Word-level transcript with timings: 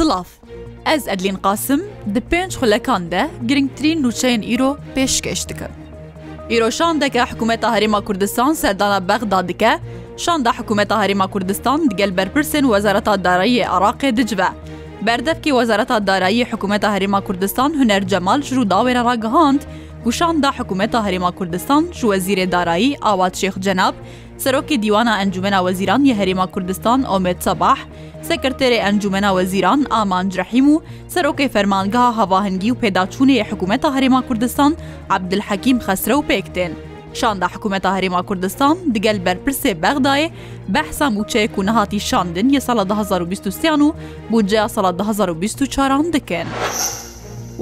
Silav 0.00 0.26
Ez 0.92 1.08
Edlin 1.12 1.36
qasim 1.44 1.80
di 2.14 2.20
pênc 2.30 2.54
xulekan 2.60 3.10
de 3.10 3.22
giringtirîn 3.48 4.02
nûçeyên 4.04 4.42
îro 4.54 4.70
pêşkeş 4.96 5.48
dikim. 5.48 5.72
Îroşan 6.50 7.00
deke 7.00 7.18
Hikûmeta 7.20 7.76
Herêma 7.78 8.04
Kurdistan 8.04 8.52
serdana 8.52 9.08
bexda 9.08 9.48
dike, 9.48 9.78
şan 10.16 10.44
da 10.44 10.50
Hikûmeta 10.50 11.04
Herêma 11.06 11.30
Kurdistan 11.30 11.90
digel 11.90 12.08
berpirsên 12.10 12.62
Wezareta 12.64 13.14
Darayê 13.14 13.64
Iraqê 13.66 14.16
dicive. 14.16 14.48
Berdevkê 15.06 15.48
Wezareta 15.58 16.06
Darayî 16.06 16.44
Hikûmeta 16.46 16.96
Herêma 16.96 17.24
Kurdistan 17.24 17.70
huner 17.70 18.06
Cemal 18.08 18.42
ji 18.42 18.54
rûdawêre 18.54 19.04
ragihand, 19.04 19.60
guşan 20.04 20.42
da 20.42 20.48
Hikûmeta 20.50 21.08
Herêma 21.08 21.32
Kurdistan 21.34 21.82
ji 21.92 22.00
Wezîrê 22.06 22.52
Darayî 22.52 22.98
Awad 23.02 23.34
Şêx 23.34 23.60
Cenab, 23.60 23.94
سەرۆکی 24.44 24.76
دیوانە 24.84 25.12
ئەنجومنا 25.20 25.58
وەزیران 25.66 26.02
یە 26.08 26.14
هەرێما 26.20 26.46
کوردستان 26.54 27.00
ئۆمێت 27.10 27.38
سەباح، 27.46 27.78
سەکرتێری 28.28 28.80
ئەنجومنا 28.84 29.30
وەزیران 29.36 29.80
ئامان 29.94 30.26
جرەحیم 30.32 30.66
و 30.74 30.82
سەرۆکی 31.14 31.48
فەرمانگەها 31.54 32.12
هەواهنگگی 32.20 32.70
و 32.70 32.74
پێداچوونی 32.82 33.36
حکوومەتە 33.50 33.88
هەرێما 33.96 34.20
کوردستان 34.28 34.72
عبدلحەکیم 35.16 35.78
خەسرە 35.86 36.14
و 36.18 36.22
پێکتێن. 36.30 36.72
شاندا 37.20 37.46
حکوومەتە 37.54 37.90
هەرێما 37.96 38.22
کوردستان 38.28 38.76
دگەل 38.94 39.18
بەرپرسێ 39.24 39.72
بەغدایە 39.82 40.30
بەحسا 40.74 41.06
موچەیەک 41.16 41.54
و 41.58 41.62
نەهاتی 41.68 42.00
شاندن 42.08 42.48
یە 42.56 42.60
ساڵە 42.66 42.84
2023یان 42.92 43.82
و 43.84 43.88
بودجیا 44.30 44.66
ساڵە 44.74 44.92
2024 44.98 46.02
دکەن. 46.16 46.46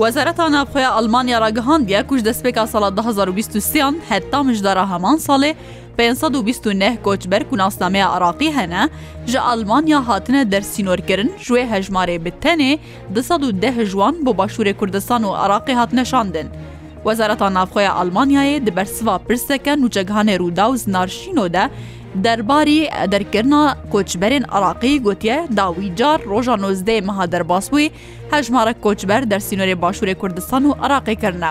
وەزارەتان 0.01 0.51
ناوخۆیە 0.57 0.91
ئەلمانیا 0.97 1.39
ڕگەهاندە 1.47 2.01
کوش 2.09 2.21
دەستپێکا 2.29 2.65
ساڵە 2.73 2.91
2023یان 2.99 3.95
هەتا 4.11 4.41
مژدارە 4.49 4.85
هەمان 4.93 5.19
ساڵێ 5.29 5.53
529 5.99 6.99
کۆچبەر 7.07 7.43
و 7.53 7.57
ناسنامەیە 7.63 8.09
عراقی 8.17 8.51
هەنە 8.57 8.83
ji 9.31 9.39
ئەلمانیا 9.49 10.01
هاتنە 10.09 10.43
دەرسینۆرگرن 10.53 11.29
ژێ 11.47 11.63
هەژمارێ 11.73 12.17
بتەنێ 12.25 12.73
2010 13.15 13.85
ژوان 13.91 14.15
بۆ 14.25 14.31
باشوورێ 14.41 14.73
کوردستان 14.81 15.23
و 15.25 15.31
عراقی 15.43 15.75
هاتنەشاندن. 15.81 16.49
وەزارەتان 17.07 17.53
نافخۆیە 17.59 17.93
ئەلمانیاەیە 17.99 18.65
دەبەرسوا 18.67 19.15
پرسەکە 19.27 19.73
نوچەکانێ 19.83 20.35
ڕوودا 20.41 20.65
و 20.71 20.79
زنارشینۆ 20.83 21.45
دە، 21.55 21.65
دەرباری 22.25 22.81
دەرکردنا 23.13 23.63
کۆچبەرین 23.93 24.45
عراقی 24.55 24.95
گوتیە 25.07 25.37
داویجار 25.59 26.19
ڕۆژە 26.31 26.57
نۆزدەی 26.65 27.05
مەها 27.07 27.25
دەرباسبووی 27.33 27.93
هەژمارە 28.33 28.73
کۆچبەر 28.85 29.23
دەرسینۆری 29.31 29.75
باشووری 29.85 30.17
کوردستان 30.21 30.63
و 30.67 30.71
عراقیکردە. 30.85 31.51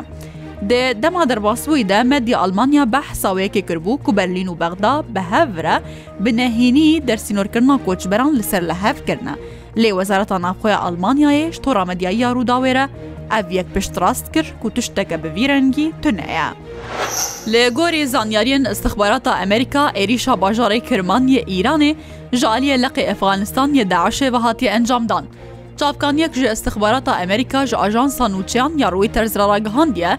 د 0.61 0.73
دەما 1.03 1.23
دەرباسبوویدا 1.29 1.99
مەدی 2.11 2.35
ئەلمانیا 2.41 2.83
بە 2.93 2.99
حساوەیەکی 3.09 3.61
کردبوو 3.69 3.97
کو 4.05 4.11
بەرلین 4.17 4.49
و 4.49 4.55
بەغدا 4.61 4.93
بە 5.15 5.21
هەورە 5.33 5.75
بنەهینی 6.23 6.89
دەرسینۆرکردنا 7.07 7.75
کۆچبەران 7.85 8.31
لەسەر 8.39 8.61
لە 8.69 8.75
هەفکردە 8.83 9.33
لێ 9.81 9.89
وەزارەتە 9.97 10.37
ناخۆی 10.45 10.79
ئەلمانیایش 10.83 11.55
تۆرامەدیایی 11.65 12.29
ڕووداوێرە 12.35 12.85
ئەڤ 13.33 13.45
یەک 13.57 13.67
پشتڕاست 13.73 14.25
کرد 14.33 14.51
و 14.63 14.67
تشتەکە 14.75 15.17
بەڤرەنگی 15.23 15.87
تونەیە. 16.03 16.49
لێ 17.51 17.65
گۆری 17.77 18.03
زانیاریان 18.13 18.63
استخباراتە 18.73 19.31
ئەمریکا 19.41 19.83
عێریشا 19.97 20.33
باژارەی 20.43 20.81
کرمانیە 20.89 21.41
ئیرانێ 21.51 21.91
ژالیە 22.41 22.75
لەقی 22.83 23.03
ئەفغانستان 23.09 23.69
یە 23.79 23.85
داعشێ 23.93 24.27
بەهاتی 24.33 24.71
ئەنجامدان. 24.73 25.25
چاپکانیەک 25.79 26.33
ژ 26.39 26.43
استخباراتە 26.55 27.13
ئەمریکا 27.21 27.59
ژ 27.69 27.71
ئاژان 27.81 28.09
سانوچیان 28.17 28.71
یاڕووی 28.83 29.13
تەرزراڕاگەهاندە 29.15 30.11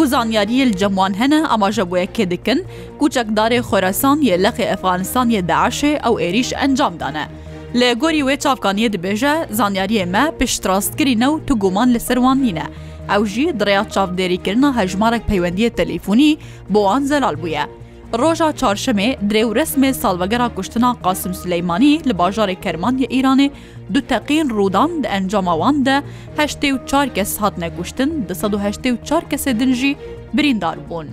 ku 0.00 0.06
zanyariyê 0.14 0.64
li 0.70 0.76
cemwan 0.80 1.12
hene 1.20 1.38
amajebuyekkê 1.54 2.24
dikin 2.32 2.58
ku 3.00 3.06
çekdarê 3.14 3.58
Xwerasan 3.68 4.18
yê 4.28 4.36
lexê 4.44 4.64
Efxanistanê 4.74 5.40
deşê 5.52 5.90
ew 6.08 6.12
êriş 6.28 6.50
encam 6.64 6.94
dane. 7.00 7.24
Lê 7.80 7.90
gorî 8.00 8.20
wê 8.28 8.36
çavkaniye 8.44 8.88
dibêje 8.94 9.34
zanyariyê 9.60 10.06
me 10.06 10.32
piştrastkirî 10.38 11.20
new 11.20 11.46
tu 11.46 11.58
guman 11.58 11.94
li 11.94 12.00
serwan 12.00 12.42
nîne. 12.42 12.66
Ew 13.16 13.26
jî 13.26 13.60
direya 13.60 13.82
çavdêrîkirina 13.94 14.82
hejmarek 14.82 15.22
peywendiyê 15.30 15.70
telefûnî 15.70 16.36
bo 16.70 16.86
an 16.88 17.02
zelal 17.02 17.34
bûye. 17.42 17.62
Roja 18.18 18.50
çarşemê 18.50 19.16
drêw 19.28 19.54
resmê 19.58 19.92
salvegera 19.94 20.48
kuştina 20.48 20.96
Qasim 21.02 21.34
Suleymanî 21.34 22.00
li 22.08 22.10
bajarê 22.10 22.60
Kermaniya 22.60 23.08
Îranê 23.08 23.50
du 23.94 24.00
teqîn 24.02 24.48
rûdan 24.50 25.02
di 25.02 25.06
encama 25.06 25.52
wan 25.54 25.86
de 25.86 26.02
heştê 26.36 26.72
û 26.72 26.86
çar 26.86 27.14
kes 27.14 27.36
hatine 27.38 27.76
kuştin 27.76 28.24
di 28.28 28.34
sed 28.34 28.52
heştê 28.52 28.90
û 28.98 29.04
çar 29.04 29.22
kesê 29.30 29.60
din 29.60 29.72
jî 29.72 29.96
birîndar 30.34 30.78
bûn. 30.90 31.06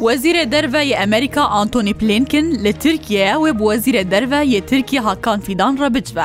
Wezîrê 0.00 0.50
derve 0.52 0.84
yê 0.84 0.94
Emerîka 1.02 1.42
Antony 1.42 1.94
Plinkin 1.94 2.64
li 2.64 2.72
Tirkiye 2.72 3.26
wê 3.34 3.58
bi 3.58 3.62
wezîrê 3.62 4.10
derve 4.10 4.44
yê 4.44 4.66
Tirkiye 4.66 5.00
Hakan 5.02 5.40
Fidan 5.40 5.78
re 5.78 5.94
bicve. 5.94 6.24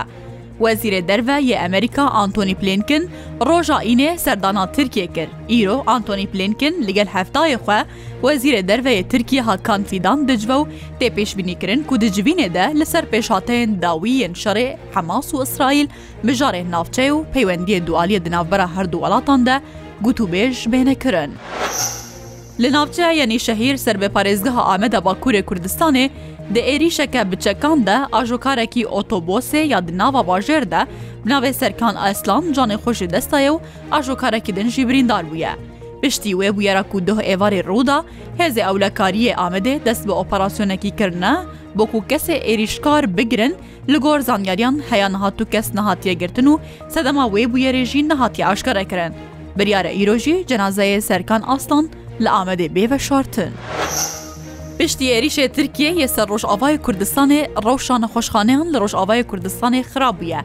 وەزیرە 0.64 1.00
دەرە 1.10 1.38
یە 1.50 1.58
ئەمریکا 1.64 2.06
ئانتۆنی 2.16 2.56
پلینکن 2.62 3.04
ڕۆژا 3.50 3.78
ئینێ 3.88 4.10
سەردانا 4.26 4.64
ترکیە 4.78 5.08
کرد 5.16 5.32
ئیرۆ 5.52 5.78
ئانتۆنی 5.90 6.28
پلینکن 6.34 6.74
لەگەل 6.88 7.10
هەفتایە 7.16 7.58
خو 7.66 7.80
وەزیرە 8.26 8.62
دەرەیە 8.70 9.04
ترکیە 9.12 9.42
هاکانفیدان 9.50 10.20
دجوە 10.30 10.56
و 10.62 10.68
تێ 11.00 11.08
پێشببینیکردن 11.16 11.80
کو 11.90 11.94
دجبینێدا 12.04 12.66
لەسەر 12.80 13.04
پێشاتەن 13.12 13.68
داویەن 13.84 14.34
شەڕێ 14.44 14.68
حەماس 14.96 15.28
و 15.34 15.42
ئیسرائیل 15.42 15.88
مژارێ 16.28 16.62
ناوچەی 16.74 17.10
و 17.16 17.26
پەیوەندیە 17.34 17.80
دوعالیە 17.88 18.20
دناوبەرە 18.26 18.68
هەردوو 18.76 19.04
وڵاتاندا 19.04 19.58
گوتوبێژ 20.06 20.56
بێنەکردن. 20.72 21.32
Li 22.60 22.72
navçeya 22.72 23.12
yenî 23.12 23.40
şehîr 23.40 23.78
ser 23.78 23.96
beparêzgeha 23.96 24.62
Ameda 24.64 24.98
Bakurê 24.98 25.42
Kurdistanê 25.44 26.10
di 26.56 26.60
êrîşeke 26.60 27.32
biçekan 27.32 27.86
de 27.86 28.00
ajokarekî 28.12 28.84
otobosê 28.86 29.58
ya 29.64 29.88
di 29.88 29.98
nava 29.98 30.20
bajêr 30.20 30.72
de 30.72 30.88
binavê 31.26 31.54
serkan 31.54 31.96
Eslan 32.12 32.42
canê 32.44 32.76
xşê 32.76 33.10
destaye 33.10 33.50
û 33.52 33.60
ajokarekî 33.92 34.56
din 34.56 34.70
jî 34.70 34.88
birîndar 34.90 35.24
bûye. 35.32 35.50
Piştî 36.02 36.30
wê 36.32 36.56
bûyera 36.58 36.84
ku 36.84 37.08
duh 37.08 37.20
êvarê 37.22 37.64
Rûda 37.64 38.04
hêzê 38.40 38.62
ewlekariyê 38.62 39.34
Amedê 39.36 39.86
dest 39.86 40.08
bi 40.08 40.12
operasyonekî 40.12 40.96
kirine, 40.96 41.36
بۆ 41.78 41.86
کو 41.94 42.08
kesê 42.10 42.34
êrîşkar 42.34 43.18
bigirin 43.18 43.56
li 43.90 43.98
gor 43.98 44.20
zanyariyan 44.20 44.82
heya 44.90 45.10
nehatu 45.10 45.46
kes 45.50 45.74
nehatiye 45.74 46.14
girtin 46.14 46.46
û 46.46 46.60
sedema 46.90 47.24
wê 47.26 47.44
bûyerê 47.54 47.86
jî 47.86 48.10
nehatiye 48.10 48.48
aşkare 48.48 48.86
kirin. 48.88 49.14
Biryare 49.60 49.94
îrojî 50.04 50.44
cenazeyê 50.48 51.02
serkan 51.02 51.44
aslan 51.48 51.90
لە 52.26 52.30
ئامادەی 52.38 52.70
بێوە 52.76 52.98
شارتن. 53.08 53.52
پشتی 54.80 55.08
عێریشێ 55.14 55.46
ترکیە 55.58 55.90
یەسەر 56.04 56.28
ڕۆژاوای 56.34 56.78
کوردستانی 56.86 57.42
ڕەوشانە 57.66 58.08
خۆشخانیان 58.14 58.68
لە 58.74 58.78
ڕۆژاوای 58.84 59.24
کوردستانی 59.30 59.84
خراپبووە 59.92 60.40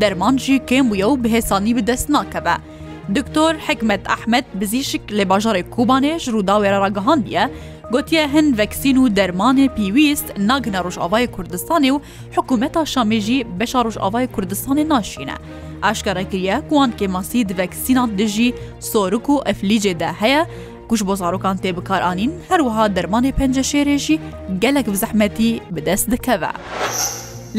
دەرمانژی 0.00 0.58
کێم 0.68 0.86
وە 0.92 1.04
و 1.10 1.16
بەهێسانی 1.22 1.72
بدەست 1.78 2.08
ناکەبە. 2.16 2.56
دکتۆر 3.16 3.52
حکمت 3.66 4.02
ئەحمد 4.12 4.46
بزیشک 4.60 5.02
لە 5.18 5.22
باژارێ 5.30 5.62
کوبانێش 5.74 6.22
ڕووداوێرە 6.34 6.78
ڕگەهاندیە، 6.86 7.44
گوتیە 7.94 8.22
هەند 8.34 8.50
ڤکسین 8.60 8.96
و 8.98 9.06
دەرمانێ 9.18 9.66
پێویست 9.76 10.28
ناگنە 10.48 10.80
ڕۆژاوای 10.84 11.26
کوردستانی 11.34 11.90
و 11.94 12.00
حکوومەتە 12.36 12.82
شامێژی 12.92 13.40
بەشە 13.58 13.80
ڕۆژاوای 13.86 14.26
کوردستانی 14.34 14.84
ناشینە. 14.92 15.36
ئاشکەڕێکریە 15.84 16.56
کوان 16.68 16.90
کێماسی 16.98 17.40
دڤکسینات 17.48 18.10
دژی 18.20 18.48
سۆرک 18.90 19.26
و 19.32 19.34
ئەفلیجێدا 19.48 20.10
هەیە 20.22 20.42
گوش 20.90 21.00
بۆ 21.08 21.14
زارۆکان 21.20 21.56
تێ 21.62 21.70
بکارانین 21.78 22.30
هەروەها 22.50 22.84
دەرمانی 22.96 23.32
پەنجە 23.38 23.64
شێرێژی 23.70 24.20
گەلک 24.62 24.86
زەحمەتی 25.02 25.50
بەدەست 25.74 26.06
دەکەوە. 26.12 26.52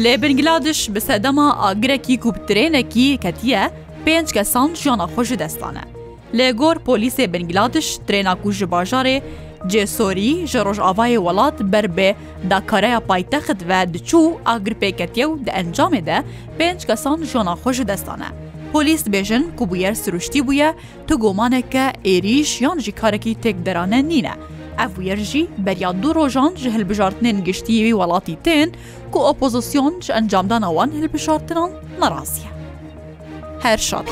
لێ 0.02 0.14
بنگلادش 0.22 0.80
بە 0.94 1.00
سەدەما 1.08 1.48
ئاگرێکی 1.62 2.16
کوپترێنێکی 2.24 3.08
کەتیە 3.24 3.62
پێنج 4.04 4.28
کەسان 4.36 4.70
ژیانە 4.80 5.06
خۆش 5.14 5.28
دەستانە. 5.42 5.84
لێ 6.38 6.48
گۆر 6.60 6.76
پۆلیسێ 6.86 7.24
بنگلادش 7.32 7.88
ترێناکو 8.06 8.48
ji 8.58 8.64
باژارێ، 8.72 9.16
جێسۆری 9.72 10.32
ji 10.50 10.56
ڕۆژاوایە 10.66 11.20
وڵات 11.26 11.56
بەربێ 11.72 12.10
داکارەیە 12.50 13.00
پایتەخت 13.08 13.60
و 13.68 13.70
دچوو 13.94 14.38
ئاگرپێکەتیە 14.48 15.24
و 15.28 15.32
دە 15.46 15.52
ئەنجامێ 15.56 16.00
دە 16.08 16.18
پێنج 16.58 16.80
کەسان 16.88 17.18
ژۆنا 17.30 17.54
خۆش 17.62 17.78
دەستانە. 17.90 18.30
پۆلیس 18.74 19.02
بێژن 19.12 19.44
کوبوویەر 19.58 19.92
سروشتی 20.02 20.42
بووە 20.46 20.70
تو 21.06 21.14
گۆمانێکە 21.22 21.86
ئێریش 22.06 22.50
یان 22.62 22.78
ژی 22.84 22.92
کارێکی 23.00 23.34
تێکدەرانە 23.42 24.00
نینە. 24.10 24.34
ئەڤویەرژی 24.78 25.44
بەریان 25.64 25.96
دوو 26.02 26.14
ڕۆژان 26.18 26.52
ژ 26.60 26.64
هەلبژارتنێن 26.74 27.38
گشتیوی 27.48 27.96
وڵاتی 28.00 28.36
تێن 28.44 28.70
کو 29.12 29.18
ئۆپۆزیسیۆن 29.26 29.94
ئەنجامدان 30.16 30.62
ئەوان 30.68 30.90
هەلبژارتنان 30.96 31.70
نەڕاستە. 32.00 32.48
هەر 33.64 33.78
شاد. 33.88 34.06